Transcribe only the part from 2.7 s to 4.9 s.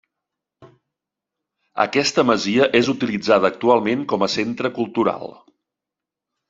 és utilitzada actualment com a centre